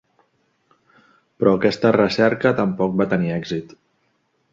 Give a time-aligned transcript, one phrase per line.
[1.43, 3.77] Però aquesta recerca tampoc va tenir èxit.